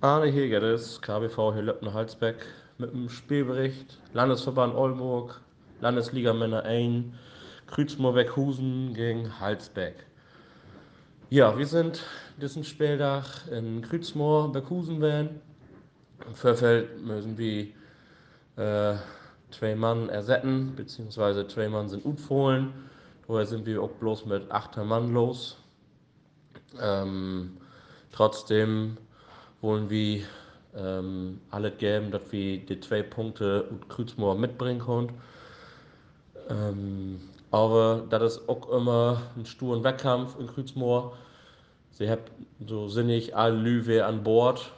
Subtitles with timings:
[0.00, 2.36] Arne Hegeres, KBV hier Löppner-Halsbeck
[2.78, 5.40] mit dem Spielbericht Landesverband Oldenburg,
[5.80, 7.06] Landesliga Männer 1,
[7.66, 9.96] Krützmoor-Weckhusen gegen Halsbeck.
[11.30, 12.04] Ja, wir sind
[12.40, 15.40] diesen Spieltag in Krützmoor-Weckhusen werden.
[16.28, 17.66] Im Vorfeld müssen wir
[18.54, 18.98] äh,
[19.50, 22.72] zwei Mann ersetzen, beziehungsweise zwei Mann sind utfohlen.
[23.26, 25.58] Vorher sind wir auch bloß mit acht Mann los.
[26.80, 27.56] Ähm,
[28.12, 28.96] trotzdem
[29.60, 30.22] wollen wir
[30.76, 35.12] ähm, alles geben, dass wir die zwei Punkte und Krützmoor mitbringen können.
[36.48, 41.14] Ähm, aber das ist auch immer ein sturen Wettkampf in Krützmoor.
[41.92, 42.22] Sie haben
[42.66, 44.70] so sinnig alle Lüwe an Bord.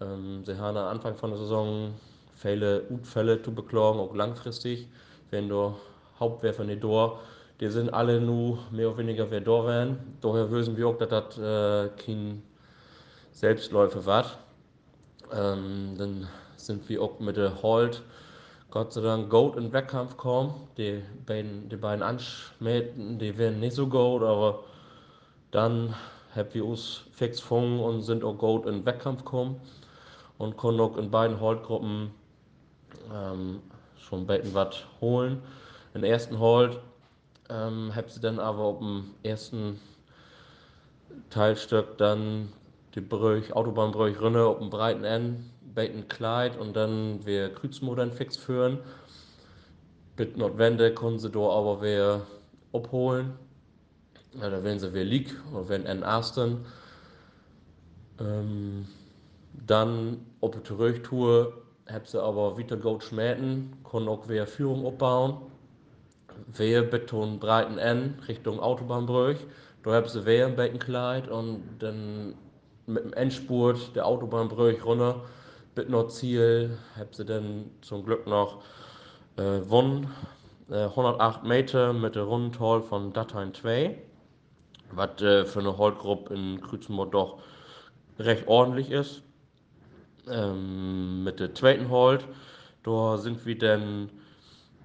[0.00, 1.94] Ähm, sie haben am Anfang von der Saison
[2.36, 4.88] viele Unfälle zu beklagen, auch langfristig.
[5.30, 5.74] Wenn du
[6.18, 7.18] Hauptwerfer nicht da,
[7.60, 9.98] die sind alle nur mehr oder weniger wer da werden.
[10.20, 12.42] Daher wissen wir auch, dass das äh, kein
[13.32, 14.24] Selbstläufer war.
[15.32, 18.02] Ähm, dann sind wir auch mit der Holt
[18.70, 20.54] Gott sei Dank gut in Wettkampf kommen.
[20.76, 24.60] Die beiden, die beiden Anschmähten, die werden nicht so gut, aber
[25.50, 25.94] dann
[26.36, 29.60] haben wir uns fix gefunden und sind auch gut in Wettkampf gekommen
[30.38, 32.12] und konnten auch in beiden Holtgruppen
[33.12, 33.60] ähm,
[33.98, 35.42] schon beiden was holen.
[35.94, 36.78] In ersten Holt
[37.48, 39.80] ähm, habe sie dann aber auf dem ersten
[41.30, 42.52] Teilstück dann
[42.94, 45.40] die Brüch, Autobahnbrüch Rinne auf dem breiten Ende,
[45.74, 48.78] beiden Kleid und dann wir Krüzmodern fix führen.
[50.16, 52.22] Mit Notwende können sie da aber wer
[52.72, 53.32] abholen.
[54.40, 56.66] Ja, da werden sie wer lieg oder wenn ein ersten.
[58.20, 58.86] Ähm,
[59.66, 61.52] dann auf der Rücktour
[61.88, 65.38] haben sie aber wieder gut schmähten, können auch wer Führung abbauen.
[66.56, 69.38] Wer beton breiten N Richtung Autobahnbrüch.
[69.82, 72.34] Da haben sie wer im Beckenkleid und dann
[72.90, 75.22] mit dem Endspurt der Autobahnbrüch runter
[75.74, 78.62] bis noch Ziel haben sie dann zum Glück noch
[79.36, 80.10] äh, gewonnen.
[80.68, 83.96] Äh, 108 Meter mit der Rundentoll von Dateien 2,
[84.92, 87.38] was äh, für eine Holtgruppe in Krützenmoor doch
[88.18, 89.22] recht ordentlich ist.
[90.28, 92.26] Ähm, mit der zweiten Holt,
[92.82, 94.10] da sind wir dann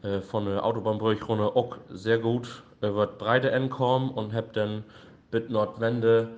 [0.04, 4.84] äh, von der Autobahnbrückrunde auch sehr gut über Breite entkommen und hab dann
[5.32, 6.30] mit Nordwende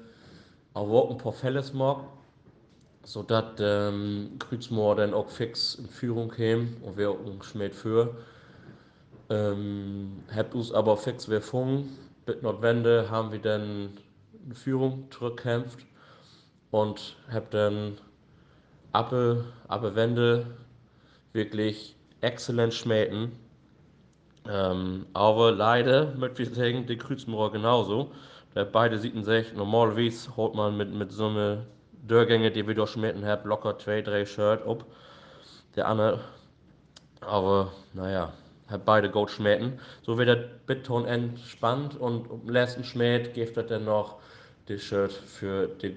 [0.78, 2.06] auch paar Fälle gemacht,
[3.04, 8.16] sodass ähm, Krützmoor dann auch fix in Führung kam und wir auch geschmäht für.
[9.30, 11.88] Ähm, habt uns aber fix wir Funk.
[12.26, 13.92] Mit Nordwende haben wir dann
[14.46, 15.80] eine Führung zurückkämpft
[16.72, 17.98] und hab dann
[18.92, 20.46] Appe, Appe Wende
[21.34, 23.32] wirklich exzellent schmähten.
[24.50, 28.12] Ähm, aber leider, möchte ich sagen, die Krützmoor genauso.
[28.57, 31.68] Da beide sieht sich, normalerweise holt man mit, mit so einer
[32.07, 34.84] Dörrgänge, die wir durchschmecken haben, locker zwei, drei Shirt ab.
[35.75, 36.22] Der andere,
[37.22, 38.34] aber naja,
[38.67, 39.79] hat beide gut schmecken.
[40.01, 44.16] So wird der Bitton entspannt und im letzten Schmäht gibt er dann noch
[44.66, 45.96] das Shirt für die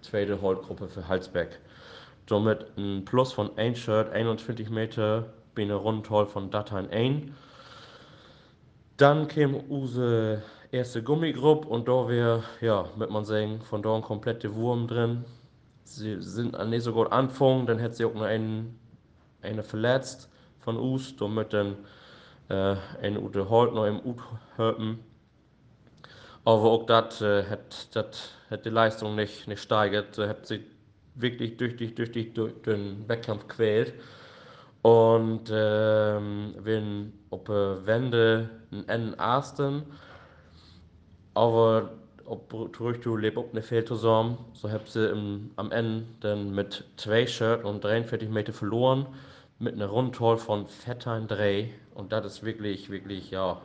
[0.00, 1.58] zweite Holtgruppe für Halsbeck.
[2.28, 7.32] Somit ein Plus von 1 Shirt, 21 Meter, bin eine Rundtoll von Dateien 1.
[8.98, 14.02] Dann kam unsere erste Gummigruppe und da wäre, ja, mit man sagen, von da ein
[14.02, 15.24] komplette Wurm drin.
[15.84, 18.78] Sie sind an nicht so gut angefangen, dann hat sie auch noch einen,
[19.42, 20.28] eine verletzt
[20.60, 21.76] von uns, damit dann
[22.48, 24.18] äh, eine Ute Holt noch im Ut
[24.56, 24.98] hörten.
[26.44, 27.88] Aber auch das äh, hat,
[28.50, 30.64] hat die Leistung nicht, nicht steigert, hat sie
[31.14, 33.94] wirklich durch, durch, durch, durch, den Wettkampf quält.
[34.82, 38.48] Und ähm, wenn op äh, Wende
[38.86, 39.82] en ersten,
[41.38, 41.90] aber
[42.24, 46.52] ob zurück du leb op ne Fehl zusammen, so hab sie im, am Ende dann
[46.52, 49.06] mit zwei Shirt und 43 Meter verloren,
[49.60, 53.60] mit einer Rundtoll von Fettein 3 und das ist wirklich, wirklich, ja,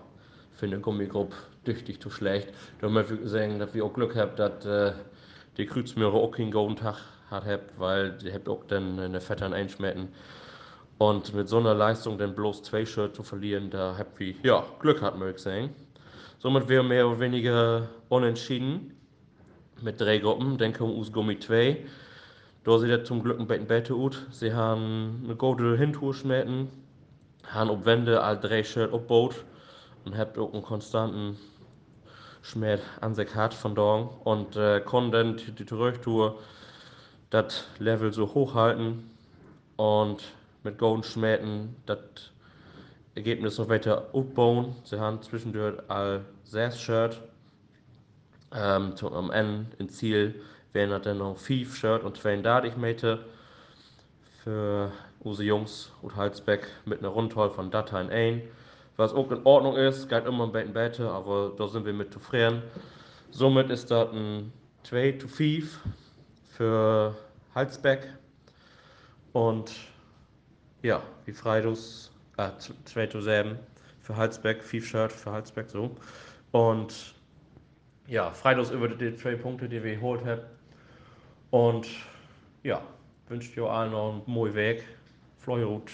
[0.53, 1.35] für eine Gummigruppe
[1.65, 2.53] tüchtig zu schlecht.
[2.79, 4.93] Da möchte ich sagen, dass wir auch Glück haben, dass äh,
[5.57, 6.97] die Krützmühre auch keinen guten Tag
[7.31, 10.09] hat, weil die habt auch dann eine Fettein einschmecken.
[10.99, 14.63] Und mit so einer Leistung dann bloß zwei Shirts zu verlieren, da habt ihr, ja,
[14.79, 15.75] Glück hat, möchte ich sagen.
[16.43, 18.97] Somit wäre mehr oder weniger unentschieden
[19.81, 20.57] mit drei Gruppen.
[20.57, 21.85] Dann kommt aus Gummi 2.
[22.65, 24.17] Da sieht er zum Glück ein bisschen besser aus.
[24.29, 26.67] Sie haben eine gute Hintour schmecken,
[27.47, 29.35] haben auf Wände all drei Shirts abgebaut
[30.03, 31.37] und habt auch einen konstanten
[32.41, 36.39] Schmerz an sich hat von da und äh, konnten die, die Rücktour
[37.29, 39.09] das Level so hochhalten
[39.77, 40.21] und
[40.63, 42.32] mit Golden Schmähten das
[43.15, 44.75] Ergebnis noch weiter aufbauen.
[44.83, 47.21] Sie haben zwischendurch all sechs Shirt
[48.53, 50.41] ähm, zum, am Ende im Ziel
[50.73, 53.19] wären dann noch 5 Shirt und 32 Meter
[54.43, 58.43] für unsere Jungs und Halsbeck mit einer Rundhol von Dateien 1.
[58.97, 62.13] Was auch in Ordnung ist, geht immer ein bisschen besser, aber da sind wir mit
[62.13, 62.61] zufrieden.
[63.31, 64.51] Somit ist das ein
[64.83, 65.79] 2 to 5
[66.49, 67.15] für
[67.55, 68.07] Halsbeck.
[69.31, 69.71] Und
[70.83, 72.49] ja, wie Freitags, äh,
[72.85, 73.57] 2 to 7
[74.01, 75.95] für Halsbeck, 5 Shirt für Halsbeck, so.
[76.51, 77.15] Und
[78.07, 80.41] ja, Freitags über die zwei Punkte, die wir geholt haben.
[81.51, 81.87] Und
[82.63, 82.81] ja,
[83.27, 84.83] wünsche dir allen noch einen mooie Weg.
[85.37, 85.91] Fleuerut.